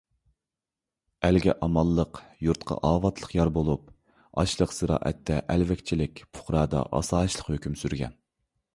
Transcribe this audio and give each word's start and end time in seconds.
ئەلگە 1.27 1.53
ئامانلىق، 1.65 2.21
يۇرتقا 2.47 2.77
ئاۋاتلىق 2.89 3.37
يار 3.41 3.53
بولۇپ، 3.59 3.93
ئاشلىق- 4.41 4.75
زىرائەتتە 4.81 5.41
ئەلۋەكچىلىك، 5.45 6.27
پۇقرادا 6.39 6.85
ئاسايىشلىق 6.89 7.55
ھۆكۈم 7.57 7.83
سۈرگەن. 7.85 8.23